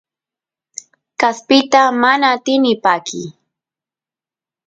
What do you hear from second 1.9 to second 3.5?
mana atini pakiy